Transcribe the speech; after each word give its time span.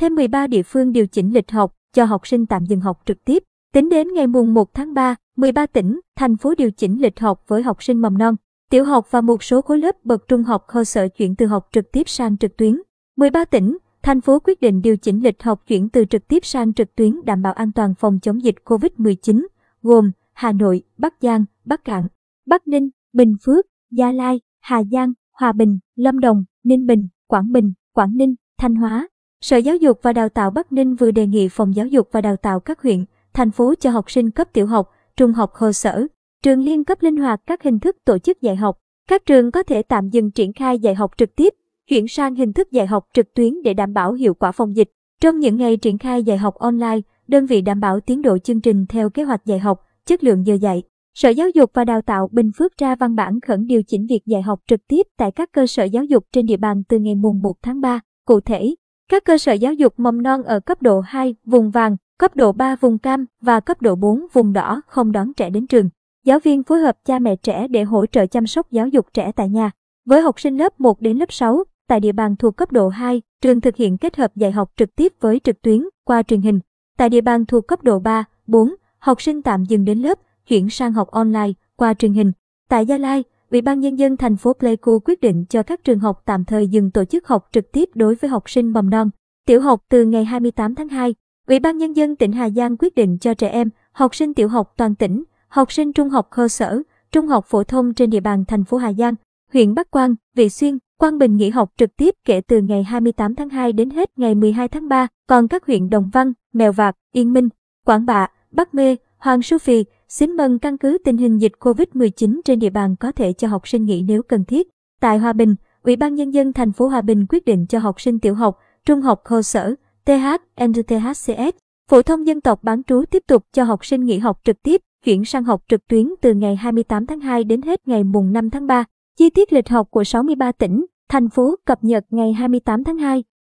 Thêm 0.00 0.14
13 0.14 0.46
địa 0.46 0.62
phương 0.62 0.92
điều 0.92 1.06
chỉnh 1.06 1.34
lịch 1.34 1.50
học 1.50 1.74
cho 1.92 2.04
học 2.04 2.26
sinh 2.26 2.46
tạm 2.46 2.64
dừng 2.66 2.80
học 2.80 3.02
trực 3.06 3.24
tiếp. 3.24 3.42
Tính 3.72 3.88
đến 3.88 4.08
ngày 4.14 4.26
mùng 4.26 4.54
1 4.54 4.74
tháng 4.74 4.94
3, 4.94 5.16
13 5.36 5.66
tỉnh, 5.66 6.00
thành 6.16 6.36
phố 6.36 6.54
điều 6.54 6.70
chỉnh 6.70 7.02
lịch 7.02 7.20
học 7.20 7.44
với 7.46 7.62
học 7.62 7.82
sinh 7.82 8.00
mầm 8.00 8.18
non, 8.18 8.34
tiểu 8.70 8.84
học 8.84 9.06
và 9.10 9.20
một 9.20 9.42
số 9.42 9.62
khối 9.62 9.78
lớp 9.78 10.04
bậc 10.04 10.28
trung 10.28 10.42
học 10.42 10.64
cơ 10.72 10.84
sở 10.84 11.08
chuyển 11.08 11.36
từ 11.36 11.46
học 11.46 11.68
trực 11.72 11.92
tiếp 11.92 12.08
sang 12.08 12.36
trực 12.36 12.56
tuyến. 12.56 12.82
13 13.16 13.44
tỉnh, 13.44 13.78
thành 14.02 14.20
phố 14.20 14.38
quyết 14.38 14.60
định 14.60 14.82
điều 14.82 14.96
chỉnh 14.96 15.22
lịch 15.22 15.42
học 15.42 15.62
chuyển 15.66 15.88
từ 15.88 16.04
trực 16.04 16.28
tiếp 16.28 16.44
sang 16.44 16.72
trực 16.72 16.96
tuyến 16.96 17.24
đảm 17.24 17.42
bảo 17.42 17.52
an 17.52 17.72
toàn 17.72 17.94
phòng 17.94 18.18
chống 18.22 18.42
dịch 18.42 18.56
COVID-19, 18.64 19.46
gồm 19.82 20.10
Hà 20.32 20.52
Nội, 20.52 20.82
Bắc 20.98 21.14
Giang, 21.20 21.44
Bắc 21.64 21.84
Cạn, 21.84 22.06
Bắc 22.46 22.68
Ninh, 22.68 22.88
Bình 23.12 23.36
Phước, 23.44 23.66
Gia 23.90 24.12
Lai, 24.12 24.40
Hà 24.60 24.82
Giang, 24.92 25.12
Hòa 25.32 25.52
Bình, 25.52 25.78
Lâm 25.96 26.20
Đồng, 26.20 26.44
Ninh 26.64 26.86
Bình, 26.86 27.08
Quảng 27.26 27.52
Bình, 27.52 27.72
Quảng 27.92 28.16
Ninh, 28.16 28.34
Thanh 28.58 28.74
Hóa. 28.74 29.08
Sở 29.40 29.56
Giáo 29.56 29.76
dục 29.76 29.98
và 30.02 30.12
Đào 30.12 30.28
tạo 30.28 30.50
Bắc 30.50 30.72
Ninh 30.72 30.94
vừa 30.94 31.10
đề 31.10 31.26
nghị 31.26 31.48
Phòng 31.48 31.76
Giáo 31.76 31.86
dục 31.86 32.08
và 32.12 32.20
Đào 32.20 32.36
tạo 32.36 32.60
các 32.60 32.82
huyện, 32.82 33.04
thành 33.34 33.50
phố 33.50 33.74
cho 33.74 33.90
học 33.90 34.10
sinh 34.10 34.30
cấp 34.30 34.48
tiểu 34.52 34.66
học, 34.66 34.90
trung 35.16 35.32
học 35.32 35.52
cơ 35.58 35.72
sở, 35.72 36.06
trường 36.42 36.60
liên 36.60 36.84
cấp 36.84 37.02
linh 37.02 37.16
hoạt 37.16 37.40
các 37.46 37.62
hình 37.62 37.78
thức 37.78 37.96
tổ 38.04 38.18
chức 38.18 38.42
dạy 38.42 38.56
học. 38.56 38.78
Các 39.08 39.26
trường 39.26 39.50
có 39.50 39.62
thể 39.62 39.82
tạm 39.82 40.08
dừng 40.08 40.30
triển 40.30 40.52
khai 40.52 40.78
dạy 40.78 40.94
học 40.94 41.10
trực 41.16 41.36
tiếp, 41.36 41.54
chuyển 41.88 42.08
sang 42.08 42.34
hình 42.34 42.52
thức 42.52 42.70
dạy 42.70 42.86
học 42.86 43.06
trực 43.14 43.34
tuyến 43.34 43.62
để 43.62 43.74
đảm 43.74 43.92
bảo 43.92 44.12
hiệu 44.12 44.34
quả 44.34 44.52
phòng 44.52 44.76
dịch. 44.76 44.90
Trong 45.20 45.38
những 45.38 45.56
ngày 45.56 45.76
triển 45.76 45.98
khai 45.98 46.22
dạy 46.22 46.38
học 46.38 46.54
online, 46.54 47.00
đơn 47.28 47.46
vị 47.46 47.60
đảm 47.60 47.80
bảo 47.80 48.00
tiến 48.00 48.22
độ 48.22 48.38
chương 48.38 48.60
trình 48.60 48.86
theo 48.88 49.10
kế 49.10 49.22
hoạch 49.22 49.46
dạy 49.46 49.58
học, 49.58 49.80
chất 50.06 50.24
lượng 50.24 50.46
giờ 50.46 50.54
dạy. 50.54 50.82
Sở 51.14 51.28
Giáo 51.28 51.48
dục 51.50 51.70
và 51.74 51.84
Đào 51.84 52.02
tạo 52.02 52.28
Bình 52.32 52.50
Phước 52.58 52.78
ra 52.78 52.94
văn 52.94 53.14
bản 53.14 53.40
khẩn 53.40 53.66
điều 53.66 53.82
chỉnh 53.82 54.06
việc 54.06 54.26
dạy 54.26 54.42
học 54.42 54.60
trực 54.68 54.80
tiếp 54.88 55.06
tại 55.16 55.30
các 55.30 55.52
cơ 55.52 55.66
sở 55.66 55.84
giáo 55.84 56.04
dục 56.04 56.24
trên 56.32 56.46
địa 56.46 56.56
bàn 56.56 56.82
từ 56.88 56.98
ngày 56.98 57.14
mùng 57.14 57.42
1 57.42 57.52
tháng 57.62 57.80
3. 57.80 58.00
Cụ 58.26 58.40
thể, 58.40 58.74
các 59.08 59.24
cơ 59.24 59.38
sở 59.38 59.52
giáo 59.52 59.72
dục 59.72 59.94
mầm 59.96 60.22
non 60.22 60.42
ở 60.42 60.60
cấp 60.60 60.82
độ 60.82 61.00
2, 61.00 61.34
vùng 61.44 61.70
vàng, 61.70 61.96
cấp 62.18 62.36
độ 62.36 62.52
3 62.52 62.76
vùng 62.76 62.98
cam 62.98 63.26
và 63.40 63.60
cấp 63.60 63.82
độ 63.82 63.94
4 63.94 64.26
vùng 64.32 64.52
đỏ 64.52 64.80
không 64.86 65.12
đón 65.12 65.34
trẻ 65.34 65.50
đến 65.50 65.66
trường. 65.66 65.88
Giáo 66.24 66.38
viên 66.38 66.62
phối 66.62 66.78
hợp 66.78 66.96
cha 67.04 67.18
mẹ 67.18 67.36
trẻ 67.36 67.68
để 67.68 67.82
hỗ 67.82 68.06
trợ 68.06 68.26
chăm 68.26 68.46
sóc 68.46 68.70
giáo 68.70 68.88
dục 68.88 69.06
trẻ 69.12 69.32
tại 69.32 69.48
nhà. 69.48 69.70
Với 70.06 70.20
học 70.20 70.40
sinh 70.40 70.56
lớp 70.56 70.80
1 70.80 71.00
đến 71.00 71.18
lớp 71.18 71.32
6, 71.32 71.64
tại 71.86 72.00
địa 72.00 72.12
bàn 72.12 72.36
thuộc 72.36 72.56
cấp 72.56 72.72
độ 72.72 72.88
2, 72.88 73.22
trường 73.40 73.60
thực 73.60 73.76
hiện 73.76 73.98
kết 73.98 74.16
hợp 74.16 74.36
dạy 74.36 74.52
học 74.52 74.72
trực 74.76 74.96
tiếp 74.96 75.12
với 75.20 75.40
trực 75.44 75.62
tuyến 75.62 75.84
qua 76.04 76.22
truyền 76.22 76.40
hình. 76.42 76.60
Tại 76.98 77.08
địa 77.08 77.20
bàn 77.20 77.46
thuộc 77.46 77.68
cấp 77.68 77.82
độ 77.82 77.98
3, 77.98 78.24
4, 78.46 78.74
học 78.98 79.22
sinh 79.22 79.42
tạm 79.42 79.64
dừng 79.64 79.84
đến 79.84 79.98
lớp, 79.98 80.18
chuyển 80.46 80.70
sang 80.70 80.92
học 80.92 81.10
online 81.10 81.52
qua 81.76 81.94
truyền 81.94 82.12
hình. 82.12 82.32
Tại 82.68 82.86
Gia 82.86 82.98
Lai, 82.98 83.24
Ủy 83.50 83.60
ban 83.60 83.80
nhân 83.80 83.98
dân 83.98 84.16
thành 84.16 84.36
phố 84.36 84.52
Pleiku 84.52 84.98
quyết 84.98 85.20
định 85.20 85.44
cho 85.48 85.62
các 85.62 85.84
trường 85.84 85.98
học 85.98 86.22
tạm 86.24 86.44
thời 86.44 86.68
dừng 86.68 86.90
tổ 86.90 87.04
chức 87.04 87.28
học 87.28 87.48
trực 87.52 87.72
tiếp 87.72 87.88
đối 87.94 88.14
với 88.14 88.30
học 88.30 88.50
sinh 88.50 88.72
mầm 88.72 88.90
non, 88.90 89.10
tiểu 89.46 89.60
học 89.60 89.84
từ 89.88 90.04
ngày 90.04 90.24
28 90.24 90.74
tháng 90.74 90.88
2. 90.88 91.14
Ủy 91.46 91.60
ban 91.60 91.78
nhân 91.78 91.92
dân 91.92 92.16
tỉnh 92.16 92.32
Hà 92.32 92.50
Giang 92.50 92.76
quyết 92.76 92.94
định 92.94 93.18
cho 93.18 93.34
trẻ 93.34 93.48
em, 93.48 93.70
học 93.92 94.14
sinh 94.14 94.34
tiểu 94.34 94.48
học 94.48 94.72
toàn 94.76 94.94
tỉnh, 94.94 95.24
học 95.48 95.72
sinh 95.72 95.92
trung 95.92 96.08
học 96.08 96.28
cơ 96.30 96.48
sở, 96.48 96.82
trung 97.12 97.26
học 97.26 97.44
phổ 97.46 97.64
thông 97.64 97.94
trên 97.94 98.10
địa 98.10 98.20
bàn 98.20 98.44
thành 98.48 98.64
phố 98.64 98.76
Hà 98.76 98.92
Giang, 98.92 99.14
huyện 99.52 99.74
Bắc 99.74 99.90
Quang, 99.90 100.14
Vị 100.34 100.48
Xuyên, 100.48 100.78
Quang 100.98 101.18
Bình 101.18 101.36
nghỉ 101.36 101.50
học 101.50 101.72
trực 101.76 101.96
tiếp 101.96 102.14
kể 102.24 102.40
từ 102.40 102.60
ngày 102.60 102.82
28 102.82 103.34
tháng 103.34 103.48
2 103.48 103.72
đến 103.72 103.90
hết 103.90 104.18
ngày 104.18 104.34
12 104.34 104.68
tháng 104.68 104.88
3, 104.88 105.06
còn 105.26 105.48
các 105.48 105.66
huyện 105.66 105.90
Đồng 105.90 106.10
Văn, 106.12 106.32
Mèo 106.52 106.72
Vạc, 106.72 106.96
Yên 107.12 107.32
Minh, 107.32 107.48
Quảng 107.84 108.06
Bạ, 108.06 108.26
Bắc 108.50 108.74
Mê, 108.74 108.96
Hoàng 109.18 109.42
Su 109.42 109.58
Phì, 109.58 109.84
Xín 110.08 110.30
Mần 110.30 110.58
căn 110.58 110.78
cứ 110.78 110.98
tình 111.04 111.16
hình 111.16 111.38
dịch 111.38 111.52
COVID-19 111.60 112.40
trên 112.44 112.58
địa 112.58 112.70
bàn 112.70 112.96
có 112.96 113.12
thể 113.12 113.32
cho 113.32 113.48
học 113.48 113.68
sinh 113.68 113.84
nghỉ 113.84 114.02
nếu 114.02 114.22
cần 114.22 114.44
thiết. 114.44 114.68
Tại 115.00 115.18
Hòa 115.18 115.32
Bình, 115.32 115.54
Ủy 115.82 115.96
ban 115.96 116.14
Nhân 116.14 116.30
dân 116.30 116.52
thành 116.52 116.72
phố 116.72 116.88
Hòa 116.88 117.00
Bình 117.00 117.26
quyết 117.28 117.44
định 117.44 117.66
cho 117.66 117.78
học 117.78 118.00
sinh 118.00 118.18
tiểu 118.18 118.34
học, 118.34 118.58
trung 118.84 119.00
học 119.00 119.20
cơ 119.24 119.42
sở, 119.42 119.74
TH, 120.04 120.64
NTHCS, 120.64 121.56
phổ 121.90 122.02
thông 122.02 122.26
dân 122.26 122.40
tộc 122.40 122.64
bán 122.64 122.82
trú 122.82 123.04
tiếp 123.10 123.22
tục 123.26 123.44
cho 123.52 123.64
học 123.64 123.86
sinh 123.86 124.04
nghỉ 124.04 124.18
học 124.18 124.40
trực 124.44 124.62
tiếp, 124.62 124.80
chuyển 125.04 125.24
sang 125.24 125.44
học 125.44 125.62
trực 125.68 125.88
tuyến 125.88 126.08
từ 126.20 126.34
ngày 126.34 126.56
28 126.56 127.06
tháng 127.06 127.20
2 127.20 127.44
đến 127.44 127.62
hết 127.62 127.88
ngày 127.88 128.04
mùng 128.04 128.32
5 128.32 128.50
tháng 128.50 128.66
3. 128.66 128.84
Chi 129.18 129.30
tiết 129.30 129.52
lịch 129.52 129.68
học 129.68 129.90
của 129.90 130.04
63 130.04 130.52
tỉnh, 130.52 130.86
thành 131.08 131.28
phố 131.28 131.54
cập 131.64 131.84
nhật 131.84 132.04
ngày 132.10 132.32
28 132.32 132.84
tháng 132.84 132.98
2. 132.98 133.24